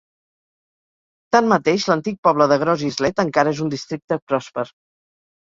[1.37, 4.67] Tanmateix, l'antic poble de Gros Islet encara és un districte pròsper.